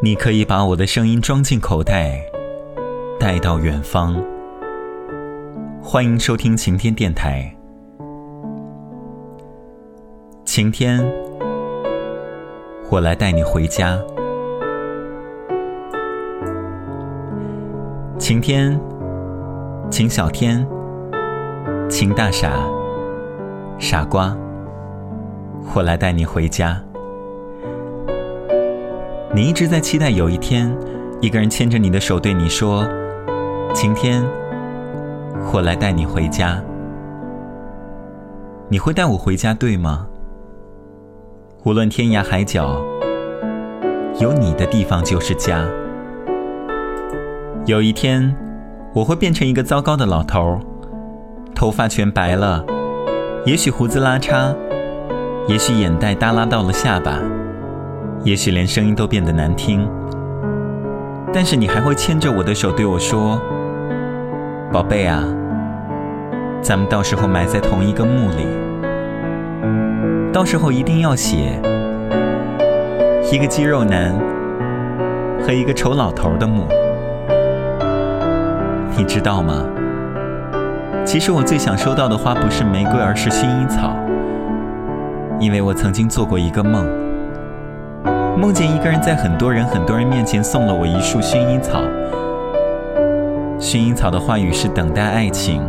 [0.00, 2.22] 你可以把我的声音装进口袋，
[3.18, 4.14] 带到远方。
[5.82, 7.52] 欢迎收听晴天电台。
[10.44, 11.04] 晴天，
[12.88, 13.98] 我来带你回家。
[18.20, 18.80] 晴天，
[19.90, 20.64] 晴小天，
[21.90, 22.52] 晴大傻，
[23.80, 24.32] 傻瓜，
[25.74, 26.80] 我来带你回家。
[29.38, 30.76] 你一直在期待有一天，
[31.20, 32.84] 一个人牵着你的手对你说
[33.72, 34.20] ：“晴天，
[35.52, 36.60] 我来带你回家。”
[38.68, 40.08] 你会带我回家，对吗？
[41.62, 42.82] 无论天涯海角，
[44.18, 45.64] 有你的地方就是家。
[47.64, 48.34] 有一天，
[48.92, 50.58] 我会变成一个糟糕的老头，
[51.54, 52.64] 头发全白了，
[53.46, 54.52] 也许胡子拉碴，
[55.46, 57.20] 也许眼袋耷拉到了下巴。
[58.24, 59.88] 也许连声音都变得难听，
[61.32, 63.40] 但是你还会牵着我的手对我说
[64.72, 65.22] ：“宝贝啊，
[66.60, 68.46] 咱们到时候埋在同一个墓里，
[70.32, 71.58] 到时候一定要写
[73.32, 74.12] 一个肌肉男
[75.46, 76.66] 和一个丑老头的墓，
[78.96, 79.64] 你知道吗？
[81.04, 83.96] 其实我最想收到的花不是玫瑰，而是薰衣草，
[85.40, 86.84] 因为我曾经做过一个梦。”
[88.38, 91.82] 梦见一个人在很多人、很多人面前送了我一束薰衣草。
[93.58, 95.60] 薰衣草的话语是等待爱情，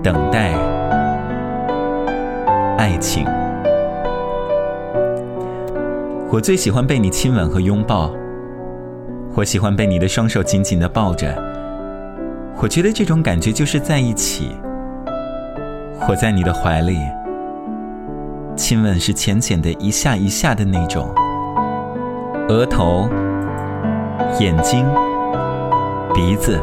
[0.00, 0.52] 等待
[2.78, 3.26] 爱情。
[6.30, 8.12] 我最喜欢被你亲吻和拥抱，
[9.34, 11.34] 我喜欢被你的双手紧紧的抱着。
[12.62, 14.52] 我觉得这种感觉就是在一起。
[16.08, 16.96] 我在你的怀里。
[18.60, 21.10] 亲吻是浅浅的一下一下的那种，
[22.50, 23.08] 额头、
[24.38, 24.86] 眼睛、
[26.12, 26.60] 鼻子，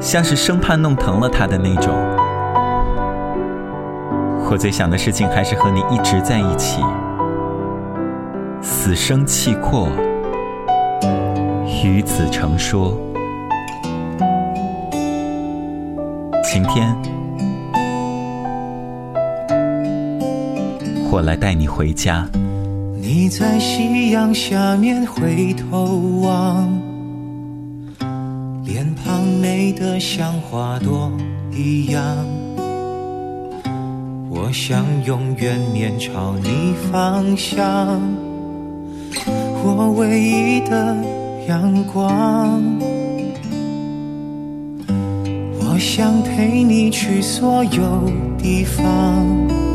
[0.00, 1.94] 像是生怕弄疼了他的那种。
[4.50, 6.82] 我最想的事情还是和你一直在一起，
[8.60, 9.88] 死生契阔，
[11.84, 12.98] 与子成说。
[16.42, 16.92] 晴天。
[21.12, 22.24] 我来带你回家。
[22.96, 26.70] 你在夕阳下面回头望，
[28.64, 31.10] 脸庞美得像花朵
[31.52, 32.00] 一样。
[34.30, 38.00] 我想永远面朝你方向，
[39.64, 40.96] 我唯一的
[41.48, 42.62] 阳光。
[45.58, 49.69] 我想陪你去所有地方。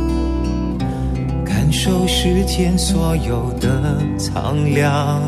[1.85, 5.21] 受世间所有的苍凉，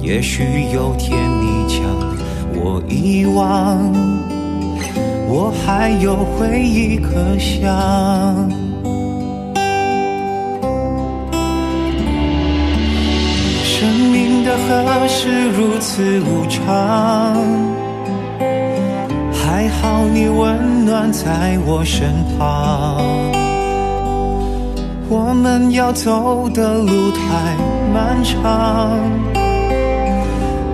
[0.00, 0.42] 也许
[0.72, 1.80] 有天你将
[2.56, 3.78] 我遗忘，
[5.28, 7.70] 我还有回忆可想。
[13.62, 16.66] 生命的河是如此无常，
[19.32, 23.53] 还好你温暖在我身旁。
[25.08, 27.54] 我们要走的路太
[27.92, 28.42] 漫长，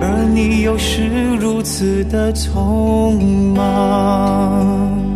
[0.01, 3.19] 而你又是如此的匆
[3.53, 5.10] 忙。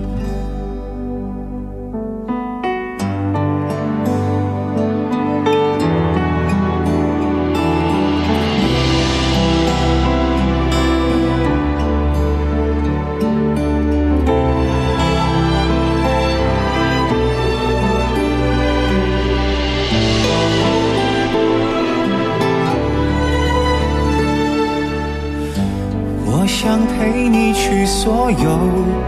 [26.76, 28.60] 想陪你去所有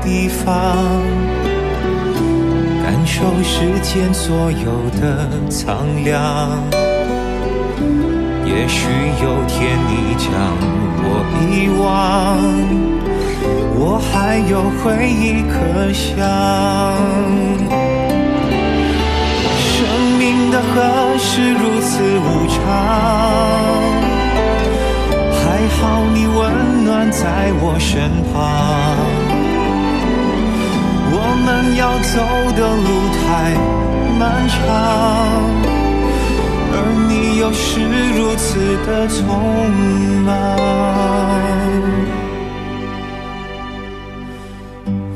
[0.01, 0.55] 地方，
[2.81, 6.63] 感受世间所有的苍凉。
[8.45, 8.87] 也许
[9.21, 10.31] 有天你将
[11.03, 11.05] 我
[11.43, 12.39] 遗忘，
[13.75, 16.07] 我还有回忆可想。
[19.59, 19.75] 生
[20.17, 22.55] 命的河是如此无常。
[25.43, 25.81] 还好
[26.13, 26.39] 你温
[26.97, 28.33] 暖在我身旁，
[31.13, 31.15] 我
[31.45, 31.47] 们
[31.77, 32.17] 要走
[32.57, 33.53] 的路太
[34.17, 34.57] 漫长，
[36.73, 36.75] 而
[37.07, 37.69] 你又是
[38.17, 38.57] 如此
[38.87, 39.21] 的匆
[40.25, 40.27] 忙，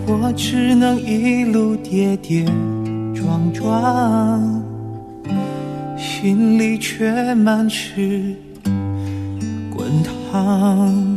[0.05, 2.45] 我只能一路跌跌
[3.15, 4.61] 撞撞。
[5.97, 8.35] 心里却满是
[9.75, 9.87] 滚
[10.31, 11.10] 烫。